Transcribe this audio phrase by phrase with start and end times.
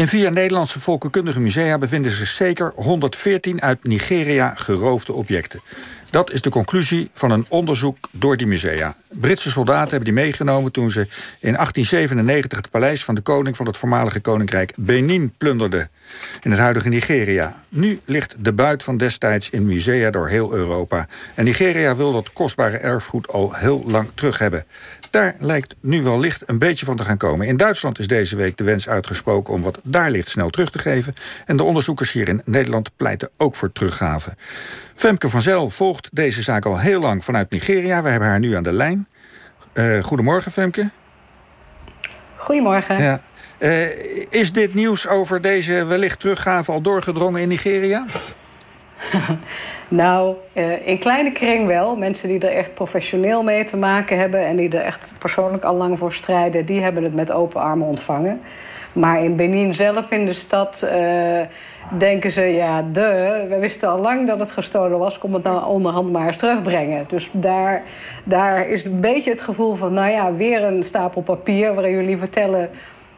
[0.00, 5.60] In vier Nederlandse volkenkundige musea bevinden zich zeker 114 uit Nigeria geroofde objecten.
[6.10, 8.96] Dat is de conclusie van een onderzoek door die musea.
[9.08, 11.00] Britse soldaten hebben die meegenomen toen ze
[11.40, 15.90] in 1897 het paleis van de koning van het voormalige koninkrijk Benin plunderden.
[16.42, 17.62] In het huidige Nigeria.
[17.68, 21.08] Nu ligt de buit van destijds in musea door heel Europa.
[21.34, 24.64] En Nigeria wil dat kostbare erfgoed al heel lang terug hebben.
[25.10, 27.46] Daar lijkt nu wel licht een beetje van te gaan komen.
[27.46, 30.78] In Duitsland is deze week de wens uitgesproken om wat daar ligt snel terug te
[30.78, 31.14] geven.
[31.46, 34.34] En de onderzoekers hier in Nederland pleiten ook voor teruggave.
[34.94, 38.02] Femke van Zel volgt deze zaak al heel lang vanuit Nigeria.
[38.02, 39.08] We hebben haar nu aan de lijn.
[39.74, 40.90] Uh, goedemorgen, Femke.
[42.36, 43.02] Goedemorgen.
[43.02, 43.20] Ja.
[43.58, 48.04] Uh, is dit nieuws over deze wellicht teruggave al doorgedrongen in Nigeria?
[49.88, 51.96] nou, uh, in kleine kring wel.
[51.96, 54.46] Mensen die er echt professioneel mee te maken hebben...
[54.46, 56.66] en die er echt persoonlijk al lang voor strijden...
[56.66, 58.40] die hebben het met open armen ontvangen.
[58.92, 61.40] Maar in Benin zelf, in de stad, uh,
[61.98, 62.42] denken ze...
[62.42, 65.18] ja, de, we wisten al lang dat het gestolen was...
[65.18, 67.04] kom het nou onderhand maar eens terugbrengen.
[67.08, 67.82] Dus daar,
[68.24, 69.92] daar is een beetje het gevoel van...
[69.92, 72.70] nou ja, weer een stapel papier waarin jullie vertellen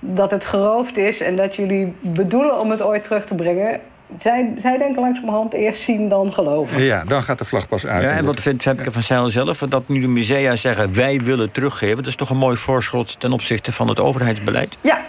[0.00, 1.20] dat het geroofd is...
[1.20, 3.80] en dat jullie bedoelen om het ooit terug te brengen
[4.18, 6.82] zij, zij denken langzamerhand eerst zien dan geloven.
[6.82, 8.02] Ja, dan gaat de vlag pas uit.
[8.02, 9.58] Ja, en wat vindt Femke van Zijl zelf?
[9.58, 11.96] Dat nu de musea zeggen wij willen teruggeven...
[11.96, 14.76] dat is toch een mooi voorschot ten opzichte van het overheidsbeleid?
[14.80, 15.00] Ja,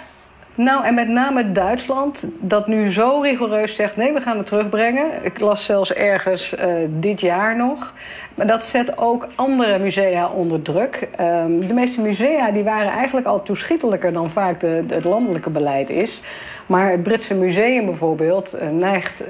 [0.59, 3.95] nou, en met name Duitsland, dat nu zo rigoureus zegt...
[3.95, 5.05] nee, we gaan het terugbrengen.
[5.21, 7.93] Ik las zelfs ergens uh, dit jaar nog.
[8.35, 11.07] Maar dat zet ook andere musea onder druk.
[11.19, 14.13] Um, de meeste musea die waren eigenlijk al toeschietelijker...
[14.13, 16.21] dan vaak het landelijke beleid is.
[16.65, 19.23] Maar het Britse museum bijvoorbeeld uh, neigt...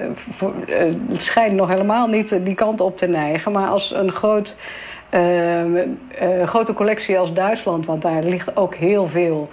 [0.67, 0.83] Uh,
[1.17, 3.51] schijnt nog helemaal niet die kant op te neigen.
[3.51, 4.55] Maar als een groot...
[5.13, 5.83] Uh,
[6.45, 9.49] grote collectie als Duitsland, want daar ligt ook heel veel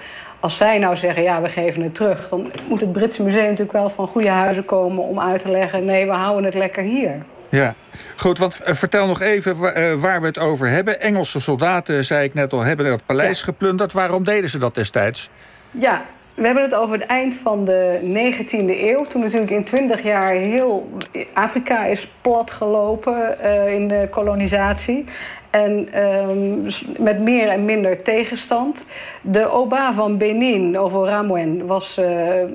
[0.47, 2.29] als zij nou zeggen, ja, we geven het terug...
[2.29, 5.05] dan moet het Britse museum natuurlijk wel van goede huizen komen...
[5.05, 7.23] om uit te leggen, nee, we houden het lekker hier.
[7.49, 7.75] Ja,
[8.17, 11.01] goed, want eh, vertel nog even eh, waar we het over hebben.
[11.01, 13.93] Engelse soldaten, zei ik net al, hebben het paleis geplunderd.
[13.93, 15.31] Waarom deden ze dat destijds?
[15.71, 16.05] Ja,
[16.37, 19.05] we hebben het over het eind van de 19e eeuw.
[19.05, 20.89] Toen natuurlijk in 20 jaar heel
[21.33, 25.05] Afrika is platgelopen uh, in de kolonisatie.
[25.51, 26.67] En um,
[26.99, 28.85] met meer en minder tegenstand.
[29.21, 32.07] De Oba van Benin, Ovo Ramwen, was uh,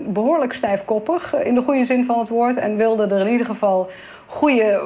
[0.08, 2.58] behoorlijk stijfkoppig in de goede zin van het woord.
[2.58, 3.90] En wilde er in ieder geval
[4.26, 4.80] goede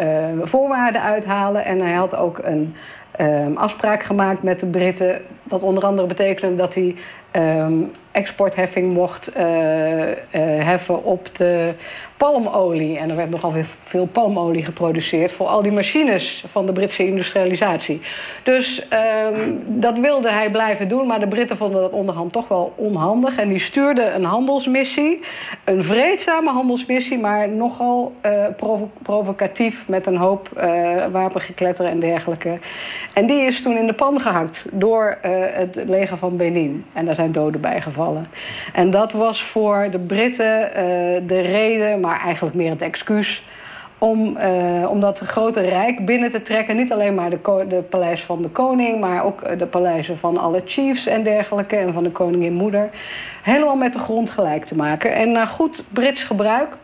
[0.00, 1.64] uh, voorwaarden uithalen.
[1.64, 2.74] En hij had ook een
[3.20, 5.22] um, afspraak gemaakt met de Britten.
[5.44, 6.96] Dat onder andere betekende dat hij
[7.36, 9.42] um, exportheffing mocht uh,
[10.64, 11.74] heffen op de
[12.16, 12.98] palmolie.
[12.98, 13.52] En er werd nogal
[13.84, 18.00] veel palmolie geproduceerd voor al die machines van de Britse industrialisatie.
[18.42, 18.86] Dus
[19.34, 23.36] um, dat wilde hij blijven doen, maar de Britten vonden dat onderhand toch wel onhandig.
[23.36, 25.20] En die stuurden een handelsmissie,
[25.64, 28.12] een vreedzame handelsmissie, maar nogal
[28.56, 32.58] provo provocatief met een hoop uh, wapengekletter en dergelijke.
[33.14, 35.18] En die is toen in de pan gehakt door
[35.52, 36.84] het leger van Benin.
[36.92, 38.26] En daar zijn doden bijgevallen.
[38.72, 40.70] En dat was voor de Britten
[41.26, 43.42] de reden maar eigenlijk meer het excuus
[44.00, 46.76] om, uh, om dat grote rijk binnen te trekken.
[46.76, 50.38] Niet alleen maar de, de paleis van de koning, maar ook eh, de paleizen van
[50.38, 51.76] alle chiefs en dergelijke.
[51.76, 52.90] En van de koningin moeder.
[53.42, 55.14] Helemaal met de grond gelijk te maken.
[55.14, 56.76] En naar goed Brits gebruik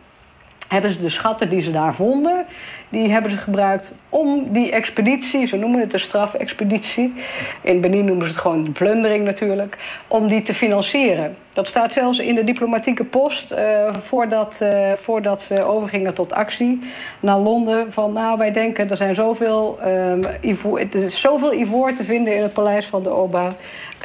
[0.67, 2.45] hebben ze de schatten die ze daar vonden
[2.89, 7.13] die hebben ze gebruikt om die expeditie, zo noemen het de strafexpeditie.
[7.61, 11.35] In Benin noemen ze het gewoon de plundering natuurlijk, om die te financieren.
[11.53, 16.79] Dat staat zelfs in de diplomatieke post uh, voordat, uh, voordat ze overgingen tot actie
[17.19, 17.93] naar Londen.
[17.93, 22.35] Van nou, wij denken er zijn zoveel, um, ivoor, er is zoveel ivoor te vinden
[22.35, 23.55] in het paleis van de Oba.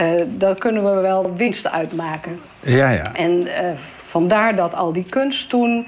[0.01, 2.41] Uh, daar kunnen we wel winst uitmaken.
[2.61, 3.15] Ja, ja.
[3.15, 3.47] En
[4.13, 5.87] vandaar dat al die kunst toen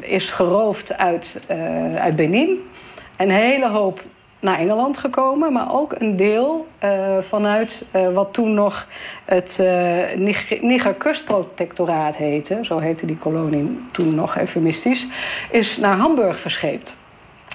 [0.00, 2.70] is geroofd uit, uh, uit Benin.
[3.16, 4.02] Een hele hoop
[4.42, 8.86] naar Engeland gekomen, maar ook een deel uh, vanuit uh, wat toen nog
[9.24, 15.06] het uh, Niger Kustprotectoraat heette, zo heette die kolonie toen nog eufemistisch,
[15.50, 16.96] is naar Hamburg verscheept.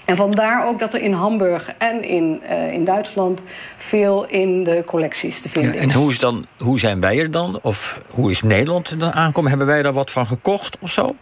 [0.06, 2.42] En vandaar ook dat er in Hamburg en in,
[2.72, 3.42] in Duitsland
[3.78, 7.32] veel in de collecties te vinden ja, en hoe, is dan, hoe zijn wij er
[7.32, 7.60] dan?
[7.62, 9.50] Of hoe is Nederland er dan aankomen?
[9.50, 11.16] Hebben wij daar wat van gekocht of zo?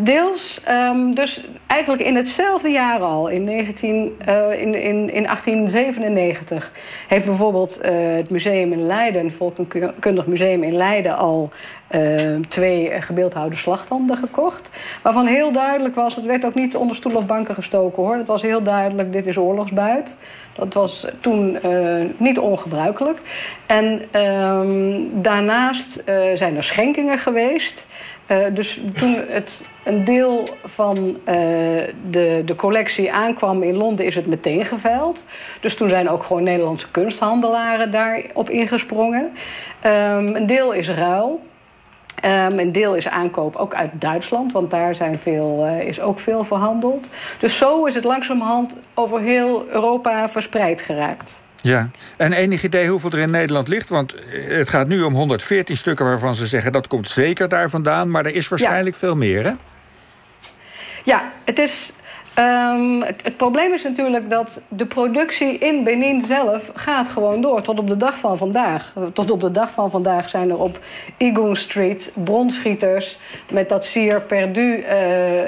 [0.00, 6.72] Deels, um, dus eigenlijk in hetzelfde jaar al, in, 19, uh, in, in, in 1897,
[7.08, 11.50] heeft bijvoorbeeld uh, het museum in Leiden, het Volkenkundig Museum in Leiden, al
[11.90, 14.70] uh, twee gebeeldhouwde slachtanden gekocht.
[15.02, 18.16] Waarvan heel duidelijk was, het werd ook niet onder stoel of banken gestoken hoor.
[18.16, 20.14] Het was heel duidelijk, dit is oorlogsbuit.
[20.52, 21.58] Dat was toen
[22.16, 23.18] niet ongebruikelijk.
[23.66, 26.02] En um, daarnaast
[26.34, 27.86] zijn er schenkingen geweest.
[28.30, 31.14] Uh, dus toen het een deel van uh,
[32.10, 35.24] de, de collectie aankwam in Londen, is het meteen geveild.
[35.60, 39.32] Dus toen zijn ook gewoon Nederlandse kunsthandelaren daarop ingesprongen.
[39.86, 41.40] Um, een deel is ruil.
[42.24, 46.20] Um, een deel is aankoop ook uit Duitsland, want daar zijn veel, uh, is ook
[46.20, 47.06] veel verhandeld.
[47.38, 51.40] Dus zo is het langzamerhand over heel Europa verspreid geraakt.
[51.62, 53.88] Ja, en enig idee hoeveel er in Nederland ligt?
[53.88, 54.14] Want
[54.48, 58.10] het gaat nu om 114 stukken waarvan ze zeggen dat komt zeker daar vandaan.
[58.10, 59.52] Maar er is waarschijnlijk veel meer, hè?
[61.04, 61.92] Ja, het is
[62.38, 67.78] Um, het, probleem is natuurlijk dat de productie in Benin zelf gaat gewoon door tot
[67.78, 68.94] op de dag van vandaag.
[69.12, 70.78] Tot op de dag van vandaag zijn er op
[71.16, 73.18] Igung Street bronschieters
[73.52, 75.44] met dat sier uh, uh,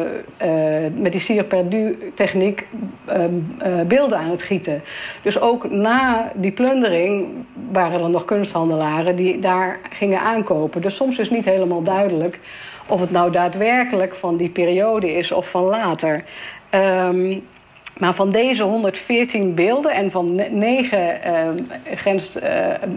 [0.00, 2.66] uh, met die sier perdu techniek
[3.86, 4.82] beelden aan het gieten.
[5.22, 7.28] Dus ook na die plundering
[7.70, 10.82] waren er nog kunsthandelaren die daar gingen aankopen.
[10.82, 12.38] Dus soms is niet helemaal duidelijk
[12.86, 16.24] of het nou daadwerkelijk van die periode is of van later.
[16.70, 17.42] Um,
[17.98, 22.42] maar van deze 114 beelden en van 9 uh, grenst uh,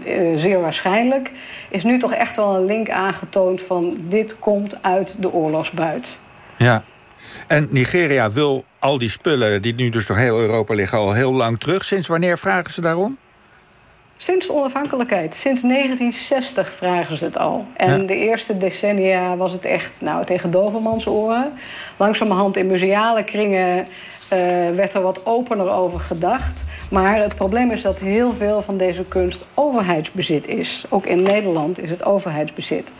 [0.06, 1.30] uh, zeer waarschijnlijk,
[1.68, 6.18] is nu toch echt wel een link aangetoond van dit komt uit de oorlogsbuit.
[6.56, 6.82] Ja,
[7.46, 11.32] en Nigeria wil al die spullen die nu dus door heel Europa liggen al heel
[11.32, 11.84] lang terug.
[11.84, 13.18] Sinds wanneer vragen ze daarom?
[14.20, 15.34] Sinds de onafhankelijkheid.
[15.34, 17.66] Sinds 1960 vragen ze het al.
[17.76, 18.06] En ja.
[18.06, 21.52] de eerste decennia was het echt nou, tegen dovermans oren.
[21.96, 23.86] Langzamerhand in museale kringen
[24.32, 24.38] uh,
[24.74, 26.64] werd er wat opener over gedacht.
[26.90, 30.84] Maar het probleem is dat heel veel van deze kunst overheidsbezit is.
[30.88, 32.90] Ook in Nederland is het overheidsbezit.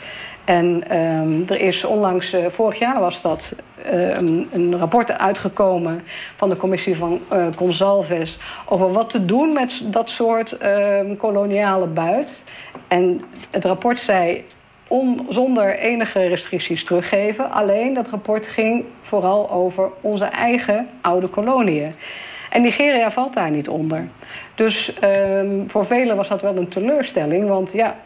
[0.49, 3.55] En um, er is onlangs, uh, vorig jaar was dat,
[3.93, 4.17] uh,
[4.53, 6.03] een, rapport uitgekomen
[6.37, 8.39] van de commissie van uh, Consalves
[8.69, 12.45] over wat te doen met dat soort ehm, koloniale buit.
[12.89, 14.45] En het rapport zei
[14.89, 17.51] on, zonder enige restricties teruggeven.
[17.51, 21.95] Alleen dat rapport ging vooral over onze eigen oude koloniën.
[22.51, 24.09] En Nigeria valt daar niet onder.
[24.55, 27.49] Dus um, voor velen was dat wel een teleurstelling.
[27.49, 27.97] Want ja,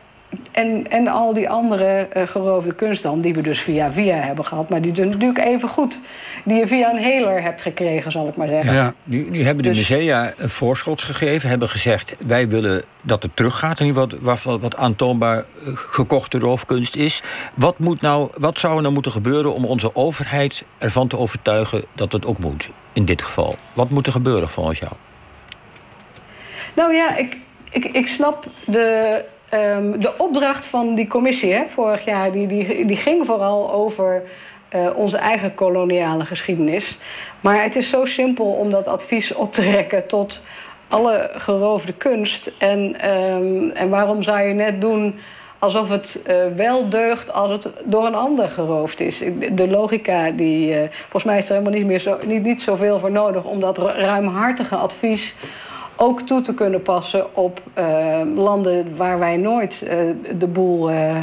[0.52, 4.44] en, en al die andere uh, geroofde kunst dan, die we dus via via hebben
[4.44, 4.69] gehad.
[4.69, 6.00] Maar die doen natuurlijk even goed.
[6.44, 8.75] Die je via een heler hebt gekregen, zal ik maar zeggen.
[8.75, 11.49] Ja, nu, nu hebben de dus, musea een voorschot gegeven.
[11.49, 13.81] Hebben gezegd, wij willen dat het teruggaat.
[13.81, 17.23] En wat, wat, wat aantoonbaar uh, gekochte roofkunst is.
[17.55, 21.85] Wat, moet nou, wat zou er nou moeten gebeuren om onze overheid ervan te overtuigen
[21.93, 22.69] dat het ook moet?
[22.93, 23.56] In dit geval.
[23.73, 24.93] Wat moet er gebeuren volgens jou?
[26.75, 27.37] Nou ja, ik,
[27.70, 32.87] ik, ik snap de Um, de opdracht van die commissie hè, vorig jaar die, die,
[32.87, 34.22] die ging vooral over
[34.75, 36.99] uh, onze eigen koloniale geschiedenis.
[37.40, 40.40] Maar het is zo simpel om dat advies op te rekken tot
[40.88, 42.52] alle geroofde kunst.
[42.58, 45.19] En, um, en waarom zou je net doen
[45.58, 49.22] alsof het uh, wel deugt als het door een ander geroofd is.
[49.52, 52.99] De logica, die, uh, volgens mij is er helemaal niet, meer zo, niet, niet zoveel
[52.99, 55.34] voor nodig om dat ruimhartige advies
[55.96, 59.90] ook toe te kunnen passen op uh, landen waar wij nooit uh,
[60.38, 61.16] de boel uh,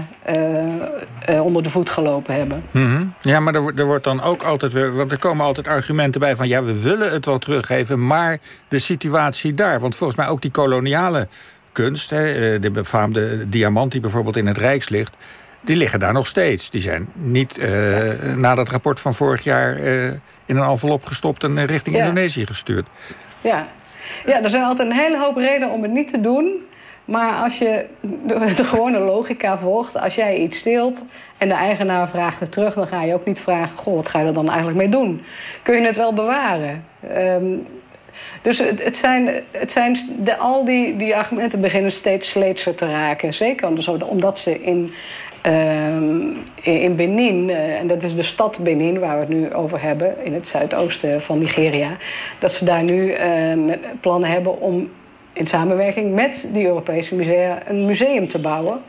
[1.43, 2.63] onder de voet gelopen hebben.
[2.71, 3.13] Mm -hmm.
[3.21, 4.95] Ja, maar er, er, wordt dan ook altijd weer.
[4.95, 8.37] Want er komen altijd argumenten bij van ja, we willen het wel teruggeven, maar
[8.67, 9.79] de situatie daar.
[9.79, 11.27] Want volgens mij ook die koloniale
[11.71, 15.17] kunst, hè, de befaamde diamant die bijvoorbeeld in het Rijks ligt.
[15.61, 16.69] Die liggen daar nog steeds.
[16.69, 18.35] Die zijn niet ja.
[18.35, 19.77] na dat rapport van vorig jaar
[20.45, 22.01] in een envelop gestopt en richting ja.
[22.01, 22.87] Indonesië gestuurd.
[23.41, 23.67] Ja,
[24.25, 26.67] ja, er zijn altijd een hele hoop redenen om het niet te doen.
[27.05, 27.85] Maar als je
[28.25, 31.03] de, gewone logica volgt, als jij iets steelt
[31.37, 34.19] en de eigenaar vraagt het terug, dan ga je ook niet vragen: Goh, wat ga
[34.19, 35.23] je er dan eigenlijk mee doen?
[35.63, 36.85] Kun je het wel bewaren?
[37.17, 37.65] Um,
[38.41, 42.91] dus het, het, zijn, het zijn de, al die, die argumenten beginnen steeds sleetser te
[42.91, 43.33] raken.
[43.33, 43.67] Zeker
[44.05, 44.93] omdat ze in
[46.61, 50.25] in Benin, uh, en dat is de stad Benin waar we het nu over hebben,
[50.25, 51.89] in het zuidoosten van Nigeria,
[52.39, 54.89] dat ze daar nu uh, plannen hebben om
[55.33, 58.79] in samenwerking met die Europese musea een museum te bouwen.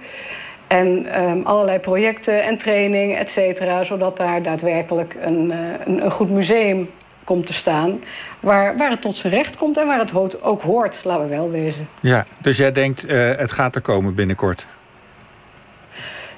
[0.67, 6.11] En um, allerlei projecten en training, et cetera, zodat daar daadwerkelijk een, eh, een, een,
[6.11, 6.91] goed museum
[7.25, 8.01] komt te staan.
[8.41, 11.51] Waar, waar het tot zijn recht komt en waar het ook hoort, laten we wel
[11.51, 11.89] wezen.
[12.01, 13.05] Ja, dus jij denkt,
[13.37, 14.67] het gaat er komen binnenkort?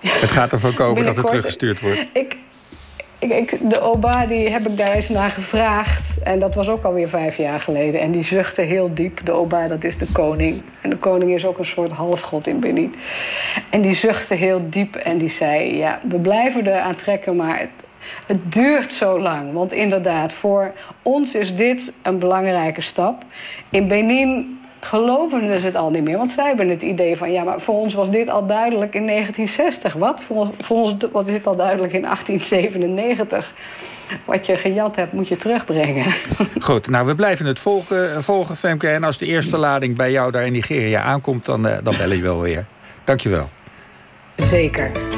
[0.09, 2.01] Het gaat ervan komen dat het teruggestuurd wordt.
[2.13, 2.37] Ik,
[3.19, 6.23] ik, de Oba die heb ik daar eens naar gevraagd.
[6.23, 8.01] En dat was ook alweer vijf jaar geleden.
[8.01, 9.21] En die zuchtte heel diep.
[9.25, 10.63] De Oba, dat is de koning.
[10.81, 12.95] En de koning is ook een soort halfgod in Benin.
[13.71, 15.77] En die zuchtte heel diep en die zei...
[15.77, 17.71] ja, we blijven er aan trekken, maar het,
[18.27, 19.53] het duurt zo lang.
[19.53, 23.25] Want inderdaad, voor ons is dit een belangrijke stap.
[23.71, 26.17] In Benin geloven ze het al niet meer.
[26.17, 29.07] Want zij hebben het idee van, ja, maar voor ons was dit al duidelijk in
[29.07, 29.93] 1960.
[29.93, 30.23] Wat?
[30.23, 33.55] Voor, voor ons was dit al duidelijk in 1897.
[34.25, 36.05] Wat je gejat hebt, moet je terugbrengen.
[36.61, 38.89] Goed, nou, we blijven het volgen, volgen Femke.
[38.89, 42.17] En als de eerste lading bij jou daar in Nigeria aankomt, dan, uh, dan bellen
[42.17, 42.67] je wel weer.
[43.05, 43.49] Dankjewel.
[44.37, 45.12] Zeker.